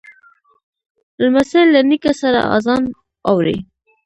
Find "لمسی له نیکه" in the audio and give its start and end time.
1.21-2.11